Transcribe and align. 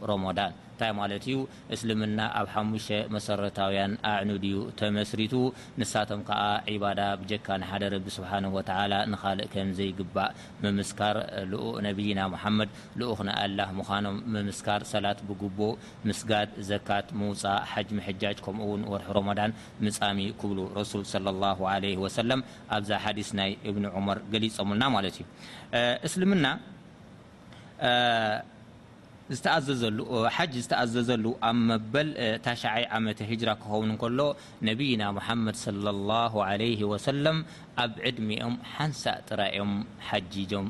ንታይ 0.00 0.90
ማለት 0.98 1.22
እዩ 1.28 1.36
እስልምና 1.74 2.18
ኣብ 2.40 2.48
5 2.58 2.90
መሰረታዊያን 3.14 3.92
አዕንድ 4.10 4.42
ዩ 4.50 4.58
ተመስሪቱ 4.80 5.32
ንሳቶም 5.80 6.20
ከዓ 6.28 6.42
ባዳ 6.82 7.00
ብጀካ 7.20 7.46
ሓደ 7.70 7.84
ረቢ 7.94 8.06
ስ 8.16 8.20
ንካልእ 9.12 9.48
ከም 9.52 9.70
ዘይግባእ 9.78 10.30
ምምስካር 10.64 11.18
ነብይና 11.86 12.20
መድ 12.58 12.70
ኡክነ 13.12 13.28
ኣላ 13.44 13.58
ምኳኖም 13.78 14.18
ምስካር 14.48 14.82
ሰላት 14.92 15.22
ብግቡእ 15.30 15.74
ምስጋድ 16.10 16.52
ዘካት 16.70 17.08
ምውፃእ 17.22 17.58
ሓጅ 17.72 17.90
ሕጃጅ 18.08 18.36
ከምኡውን 18.46 18.84
ወርሒ 18.92 19.08
ሮዳን 19.28 19.54
ምፃሚ 19.86 20.18
ክብሉ 20.42 20.58
ረሱ 20.78 20.92
ሰ 21.14 22.22
ኣብዛ 22.76 22.92
ሓዲስ 23.06 23.32
ናይ 23.40 23.50
እብኒ 23.72 23.84
ዑመር 23.98 24.20
ገሊፀሙልና 24.34 24.84
ማለት 24.98 25.18
እዩ 25.24 25.26
እስልምና 26.08 26.44
ዘዘሉ 29.68 29.96
ሓጅ 30.36 30.52
ዝተኣዘዘሉ 30.64 31.24
ኣብ 31.48 31.56
መበል 31.70 32.08
ታሸይ 32.44 32.84
ዓመ 32.96 33.04
ራ 33.48 33.52
ክኸውን 33.62 33.90
ከሎ 34.02 34.18
ነብና 34.68 35.02
መድ 35.46 35.56
ه 35.64 36.98
ሰ 37.06 37.12
ኣብ 37.82 37.92
ዕድሚኦም 38.08 38.54
ሓንሳእ 38.74 39.18
ጥራኦም 39.28 39.72
ሓጂጆም 40.08 40.66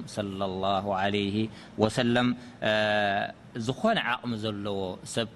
ه 0.83 0.87
ع 1.03 1.45
ወሰ 1.83 1.97
ዝኮነ 3.69 3.99
ዓቕሚ 4.15 4.33
ዘለዎ 4.45 4.81
ሰብ 5.17 5.29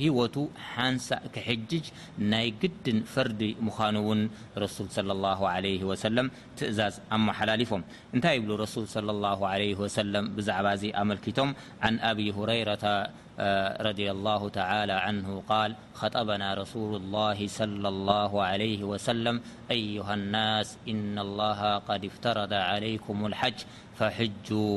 هوت 0.00 0.36
حنس 0.72 1.08
كحجج 1.34 1.84
ني 2.18 2.54
قدن 2.62 2.98
فرد 3.14 3.54
مخان 3.66 3.96
ون 3.96 4.20
رسول 4.64 4.86
صى 4.96 5.00
اللهعهوسلم 5.16 6.26
تزاز 6.58 6.94
امحللفم 7.16 7.82
نتي 8.18 8.38
بل 8.40 8.50
رسول 8.64 8.84
ى 8.96 8.98
الهعهوسلم 8.98 10.24
بع 10.36 10.74
أملكتم 11.02 11.48
عن 11.82 11.94
أبي 12.10 12.32
هريرة 12.38 12.84
رضي 13.88 14.10
الله 14.10 14.48
تعاى 14.48 14.90
عنه 14.90 15.42
قال 15.48 15.70
خطبنا 16.00 16.48
رسول 16.54 16.92
الله 17.02 17.38
صلى 17.60 17.88
الله 17.94 18.30
عليه 18.50 18.80
وسلم 18.84 19.40
أيها 19.70 20.14
الناس 20.14 20.68
إن 20.88 21.18
الله 21.26 21.60
قد 21.88 22.04
افترض 22.04 22.52
عليكم 22.52 23.16
الحج 23.26 23.58
فحجوا 23.98 24.76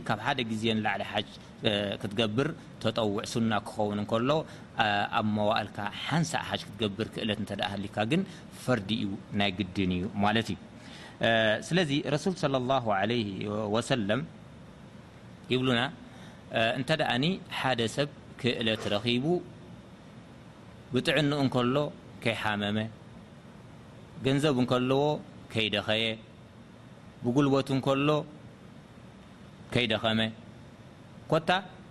ይ 10.45 10.49
قድ 10.49 10.59
ስለዚ 11.67 11.91
رሱل 12.15 12.33
صلى 12.43 12.57
الله 12.61 12.85
عليه 12.99 13.29
وسلم 13.73 14.19
ይብሉና 15.51 15.81
እንተኣ 16.77 16.99
ሓደ 17.59 17.79
ሰብ 17.95 18.09
ክእለት 18.41 18.83
ረኺቡ 18.93 19.25
ብጥዕኑኡ 20.93 21.39
እከሎ 21.47 21.75
كይሓመመ 22.23 22.77
ገንዘብ 24.25 24.57
እከለዎ 24.63 24.99
ከይደኸየ 25.53 26.05
ብጉልበት 27.23 27.67
እከሎ 27.77 28.09
ከይደኸመ 29.73 30.19
ታ 31.47 31.49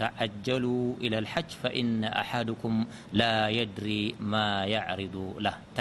ተ 0.00 0.02
إى 1.04 1.08
لح 1.26 1.32
فإن 1.62 1.90
حكም 2.32 2.74
ل 3.20 3.22
يድሪ 3.58 3.88
يعرض 4.76 5.16
ታ 5.76 5.78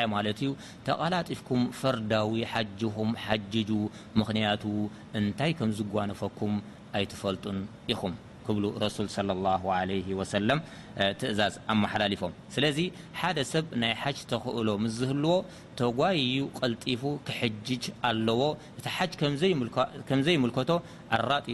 ተقላጢፍكም 0.87 1.61
ፈርዳዊ 1.79 2.33
ጁ 3.69 3.71
ምክንያቱ 4.19 4.63
እንታይ 5.19 5.51
ዝጓنፈኩም 5.79 6.53
ኣይፈልጡ 6.99 7.43
ኹ 8.01 8.01
صى 8.95 9.03
ዝ 9.13 9.15
ላፎም 9.45 10.61
ለ 12.59 12.69
ደ 13.37 13.45
ሰብ 13.53 13.65
ናይ 13.85 13.93
ተክእሎ 14.33 14.67
ህልዎ 15.11 15.33
ተጓዩ 15.81 16.35
ቀلጢፉ 16.59 17.01
ክጅ 17.29 17.83
ኣለዎ 18.11 18.41
እቲ 18.79 19.35
ዘይልከ 19.43 20.59
ራጢ 21.31 21.47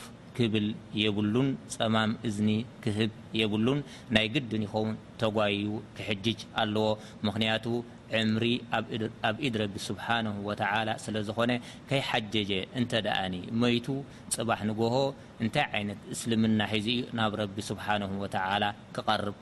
ፍ 0.00 0.02
ክብል 0.36 0.66
የብሉን 1.00 1.48
ፀማም 1.74 2.12
እዝኒ 2.28 2.50
ክህብ 2.84 3.12
የብሉን 3.40 3.80
ናይ 4.14 4.26
ግድን 4.34 4.62
ይኸውን 4.66 4.94
ተጓዩ 5.22 5.66
ክሕጅጅ 5.96 6.40
ኣለዎ 6.62 6.86
ምክንያቱ 7.26 7.66
ዕምሪ 8.20 8.44
ኣብ 9.28 9.36
ኢድ 9.46 9.54
ረቢ 9.62 9.74
ስሓ 9.86 10.06
ስለዝኮነ 11.04 11.52
ከይሓጀጀ 11.90 12.52
እንተደኣኒ 12.80 13.36
መቱ 13.62 13.86
ፅባሕ 14.36 14.60
ንጎሆ 14.70 14.96
እንታይ 15.44 15.68
ይነት 15.82 16.02
እስልምና 16.16 16.58
ሒዚዩ 16.74 17.00
ናብ 17.20 17.34
ረቢ 17.42 17.56
ስ 17.70 17.78
ር 19.24 19.34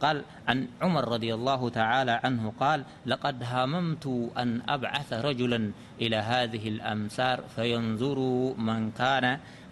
قال 0.02 0.18
عن 0.50 0.58
عمر 0.84 1.04
رضي 1.16 1.32
الله 1.38 1.62
تعالى 1.80 2.14
عنه 2.24 2.44
قال 2.64 2.80
لقد 3.12 3.38
هاممت 3.54 4.06
أن 4.42 4.50
أبعث 4.76 5.10
رجلا 5.28 5.60
إلى 6.04 6.18
هذه 6.32 6.64
الأمثار 6.74 7.38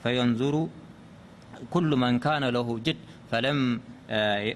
فينظروا 0.03 0.67
كل 1.75 1.89
من 2.03 2.13
كان 2.25 2.43
له 2.57 2.67
جد 2.87 2.99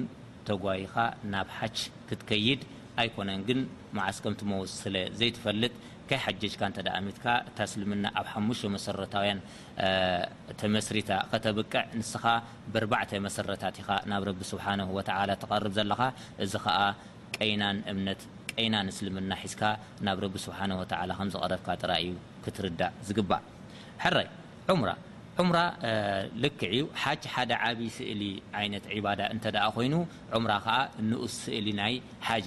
ተጓይኻ 0.49 0.95
ናብ 1.33 1.49
ሓሽ 1.57 1.81
ክትከይድ 2.09 2.61
ኣይኮነን 3.03 3.41
ግን 3.49 3.61
ማዓስቀምቲ 3.99 4.41
መወስለ 4.53 4.97
ዘይትፈልጥ 5.19 5.73
ከይ 6.09 6.19
ሓጀጅካ 6.25 6.61
እንተዳእሚትካ 6.71 7.27
እታ 7.49 7.59
እስልምና 7.69 8.05
ኣብ 8.21 8.27
ሓሙሽ 8.33 8.61
መሰረታውያን 8.77 9.41
ተመስሪታ 10.61 11.11
ከተብቅዕ 11.33 11.83
ንስኻ 12.01 12.25
ብርባዕተ 12.75 13.13
መሰረታት 13.29 13.77
ኢኻ 13.85 13.89
ናብ 14.13 14.25
ረቢ 14.31 14.41
ስብሓንሁወላ 14.53 15.31
ተቀርብ 15.45 15.73
ዘለኻ 15.79 16.03
እዚ 16.47 16.55
ከዓ 16.67 16.79
ቀይናን 17.39 17.79
እምነት 17.95 18.23
ቀይናን 18.57 18.89
እስልምና 18.95 19.33
ሒዝካ 19.47 19.63
ናብ 20.09 20.19
ረቢ 20.27 20.37
ስብሓን 20.47 20.75
ወላ 20.83 21.13
ከምዝቀረብካ 21.21 21.69
ጥራእዩ 21.85 22.11
ክትርዳእ 22.47 22.93
ዝግባእ 23.09 23.43
حረي 23.99 24.27
عر 24.71 24.97
عر 25.39 25.75
لكع 26.37 26.85
ح 27.29 27.43
ደ 27.51 27.53
عብ 27.63 27.79
سእل 27.99 28.23
ع 28.57 28.61
عبد 28.63 29.57
ኮይኑ 29.77 29.95
عر 30.33 30.89
نقስ 31.13 31.33
سእل 31.47 31.67
ናይ 31.81 31.93
حج 32.27 32.47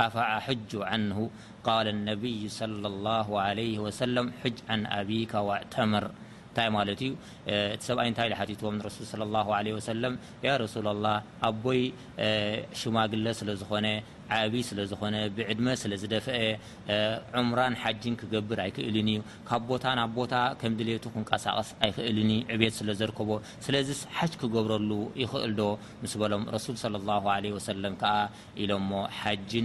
أفع 0.00 0.38
حج 0.38 0.70
عنه 0.76 1.30
قال 1.64 1.88
النبي 1.88 2.48
صلى 2.48 2.86
الله 2.88 3.40
عليه 3.40 3.78
وسلم 3.78 4.32
حج 4.44 4.54
عن 4.68 4.86
أبيك 4.86 5.34
وعتمر 5.34 6.10
ت 6.56 6.60
سي 7.86 7.94
لتم 7.98 8.74
رسول 8.88 9.04
صلى 9.12 9.24
الله 9.28 9.46
عليه 9.58 9.72
وسلم 9.78 10.12
يا 10.48 10.54
رسول 10.62 10.86
الله 10.94 11.16
بي 11.64 11.80
شمقل 12.80 13.20
لن 13.24 14.02
ዓብ 14.38 14.54
ስለዝኮነ 14.68 15.14
ብዕድመ 15.36 15.66
ስለዝደፈአ 15.82 16.38
ዑምራን 17.40 17.74
ሓጅን 17.82 18.14
ክገብር 18.20 18.58
ኣይክእልዩ 18.64 19.08
ካብ 19.48 19.62
ቦታ 19.70 19.84
ናብ 19.98 20.12
ቦታ 20.18 20.34
ም 20.70 20.72
ድሌቱ 20.80 21.04
ክንቀሳቀስ 21.14 21.68
ኣይክእልኒ 21.86 22.30
ዕብት 22.54 22.74
ስለዘርከቦ 22.80 23.30
ስለዚ 23.66 23.88
ሓጅ 24.18 24.32
ክብረሉ 24.42 24.90
ይእል 25.22 25.52
ዶ 25.60 25.64
ምስ 26.04 26.14
በሎም 26.22 26.44
ሱ 26.66 26.72
ኢሎምሞ 28.62 28.92
ሓን 29.18 29.60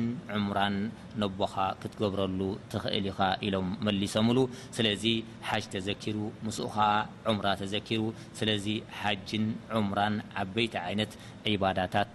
ምራን 0.45 0.75
ነቦካ 1.21 1.55
ክትብረሉ 1.81 2.39
ትክእል 2.73 3.05
ኢ 3.11 3.13
ኢሎም 3.47 3.69
መሊሰምሉ 3.87 4.37
ስለዚ 4.77 5.05
ሓጅ 5.47 5.65
ተዘኪሩ 5.73 6.17
ስኡ 6.57 6.75
ምራ 7.37 7.47
ተዘሩ 7.61 8.03
ስለ 8.39 8.49
ሓን 8.99 9.45
ምራ 9.89 9.99
ዓበይቲ 10.43 10.75
ይነት 10.93 11.13
ባዳታት 11.61 12.09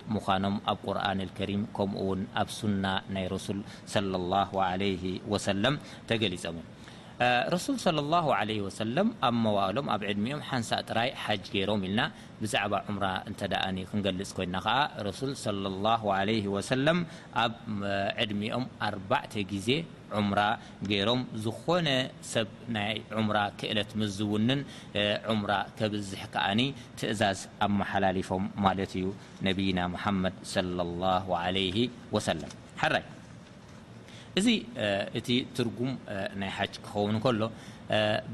ኖም 0.44 0.56
ኣብ 0.70 0.82
ቁ 0.87 0.94
ሪ 1.49 1.52
ም 1.62 1.93
ኣብ 2.41 2.49
ሱና 2.59 2.85
ናይ 3.15 3.25
رسل 3.37 3.59
صلى 3.95 4.17
الله 4.21 4.51
عليه 4.71 5.05
وسلم 5.33 5.75
ተገሊጸሙ 6.09 6.57
ረሱል 7.55 7.75
ص 7.83 7.87
ه 7.97 8.71
ሰ 8.79 8.83
ኣብ 9.27 9.33
መዋእሎም 9.45 9.87
ኣብ 9.95 10.03
ዕድሚኦም 10.11 10.41
ሓንሳ 10.49 10.71
ጥራይ 10.89 11.11
ሓጅ 11.25 11.43
ገይሮም 11.55 11.81
ኢልና 11.89 12.01
ብዛዕባ 12.41 12.73
ዑምራ 12.89 13.05
እተ 13.31 13.41
ክንገልፅ 13.91 14.31
ኮይና 14.37 14.57
ከ 14.65 14.69
ሱል 16.71 16.91
ኣብ 17.45 17.55
ዕድሚኦም 18.25 18.65
4ተ 19.11 19.35
ዜ 19.69 19.79
ዑምራ 20.19 20.41
ገይሮም 20.91 21.21
ዝኮነ 21.47 21.89
ሰብ 22.33 22.49
ናይ 22.77 22.95
ዑምራ 23.19 23.39
ክእለት 23.61 23.91
ምዝውንን 24.03 24.61
ዑምራ 25.33 25.53
ከብዝሕ 25.81 26.23
ከዓኒ 26.37 26.61
ትእዛዝ 27.01 27.43
ኣመሓላለፎም 27.67 28.47
ማለት 28.67 28.95
እዩ 29.01 29.07
ነና 29.79 30.05
መድ 30.25 30.39
ሰም 30.55 30.81
ራይ 32.97 33.05
እዚ 34.41 34.49
እቲ 35.19 35.29
ትርጉም 35.57 35.91
ናይ 36.41 36.51
ሓጅ 36.57 36.73
ክኸውን 36.85 37.17
ከሎ 37.25 37.43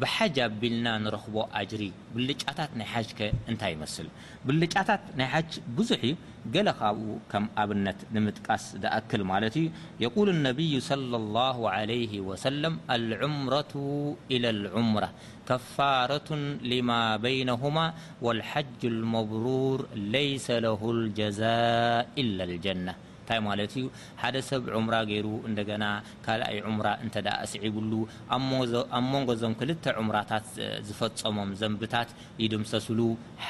ብሓጅ 0.00 0.36
ኣቢልና 0.44 0.86
ንረክቦ 1.04 1.34
ጅሪ 1.70 1.82
ብልጫታት 2.14 2.70
ናይ 2.80 2.88
ሓጅ 2.92 3.10
እንታይ 3.50 3.72
ይመስል 3.74 4.08
ብልጫታት 4.48 5.02
ናይ 5.20 5.30
ብዙح 5.78 6.02
እዩ 6.10 6.14
ل 6.66 6.70
ብኡ 6.84 7.16
ከም 7.32 7.44
ኣብነት 7.64 7.98
ንምጥቃስ 8.14 8.64
ዝأክል 8.82 9.22
ማለት 9.32 9.54
እዩ 9.62 9.66
የقل 10.04 10.28
الነ 10.36 10.46
صى 10.88 11.02
له 11.36 11.58
عله 11.76 12.12
و 12.28 12.30
العምرة 13.00 13.74
إلى 14.34 14.48
العምرة 14.56 15.08
ከፋረة 15.48 16.30
لማ 16.70 16.90
بينهم 17.26 17.76
والحጅ 18.24 18.80
الመብروር 18.94 19.78
ليس 20.16 20.46
له 20.66 20.80
الجزا 20.96 21.66
إلا 22.22 22.42
الجنة 22.50 22.94
ማት 23.46 23.72
ዩሓደሰብ 23.82 24.62
ዑሙራ 24.78 24.96
ገይሩ 25.10 25.26
እንደና 25.48 25.84
ካልኣይ 26.26 26.58
ዑሙራ 26.70 26.88
እተ 27.06 27.16
እስዒብሉ 27.46 27.92
ኣብ 28.36 29.04
መንጎ 29.12 29.28
ዞም 29.42 29.54
ክልተ 29.60 29.84
ዑሙራታት 30.02 30.46
ዝፈፀሞም 30.88 31.52
ዘንብታት 31.62 32.10
ይድምሰስሉ 32.44 33.00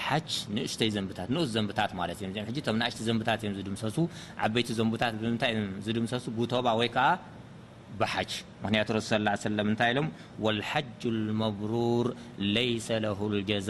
ሓ 0.03 0.21
ንእሽተይ 0.57 0.93
ዘንብታት 0.99 1.29
ንስ 1.37 1.49
ዘንብታት 1.57 1.93
ማለ 2.01 2.09
እ 2.21 2.29
ንእሽቲ 2.37 3.03
ዘብታ 3.11 3.29
እዮ 3.47 3.53
ዝድምሰሱ 3.59 3.97
ዓበይቲ 4.47 4.69
ዘንብታት 4.81 5.13
ምታይ 5.35 5.55
ዝድምሰሱ 5.89 6.25
ተባ 6.55 6.67
ወይ 6.81 6.91
ምንያቱ 8.65 8.89
ሱ 9.07 9.11
እንታይ 9.71 9.91
ኢሎም 9.93 10.07
ወሓጅ 10.45 11.01
መብሩር 11.43 12.07
ለይሰ 12.57 12.87
ለ 13.05 13.11
ልጀዛ 13.35 13.69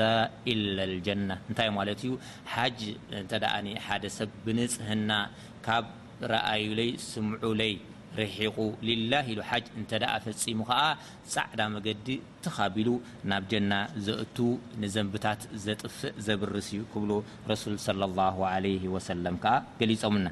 ኢላ 0.53 0.79
ልጀና 0.93 1.31
እንታይ 1.49 1.69
ማለት 1.79 2.01
ዩ 2.09 2.19
ሓጅ 2.55 2.81
እንተ 3.21 3.33
ሓደ 3.87 4.05
ሰብ 4.19 4.31
ብንፅህና 4.47 5.11
ካብ 5.67 5.87
ረአዩ 6.33 6.67
ለይ 6.81 6.91
ስምዑ 7.11 7.45
ለይ 7.61 7.73
ርሒቁ 8.19 8.57
ልላህ 8.89 9.27
ኢሉ 9.33 9.41
ሓጅ 9.51 9.67
እንተ 9.81 9.91
ፈፂሙ 10.25 10.59
ከዓ 10.71 10.81
ፃዕዳ 11.35 11.61
መገዲ 11.77 12.09
ትኻቢሉ 12.47 12.89
ናብ 13.33 13.45
ጀና 13.53 13.73
ዘእቱ 14.09 14.37
ንዘንብታት 14.83 15.43
ዘጥፍእ 15.67 16.15
ዘብርስ 16.29 16.69
እዩ 16.75 16.83
ክብሎ 16.95 17.11
ረሱል 17.53 17.77
ሰ 17.87 17.89
ዓ 18.53 18.55
ገሊፆምና 19.83 20.27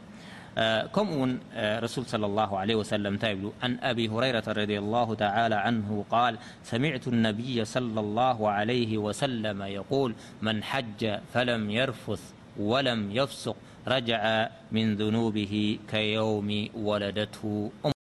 كمن 0.94 1.38
رسول 1.56 2.06
صلى 2.06 2.26
الله 2.26 2.58
عليه 2.58 2.74
وسلم 2.74 3.16
تا 3.16 3.52
عن 3.62 3.78
أبي 3.82 4.08
هريرة 4.08 4.44
رضي 4.48 4.78
الله 4.78 5.14
تعالى 5.14 5.54
عنه 5.54 6.04
قال 6.10 6.38
سمعت 6.64 7.08
النبي 7.08 7.64
صلى 7.64 8.00
الله 8.00 8.48
عليه 8.50 8.98
وسلم 8.98 9.62
يقول 9.62 10.14
من 10.42 10.62
حج 10.62 11.18
فلم 11.32 11.70
يرفث 11.70 12.22
و 12.58 12.78
لم 12.80 13.10
يفسق 13.10 13.56
رجع 13.88 14.48
من 14.72 14.96
ذنوبه 14.96 15.78
كيوم 15.90 16.68
ولدته 16.74 17.70
أمر 17.84 17.97